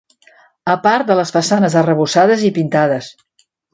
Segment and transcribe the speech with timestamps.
[0.75, 3.11] A part de les façanes arrebossades i pintades.